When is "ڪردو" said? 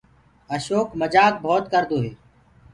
1.73-1.97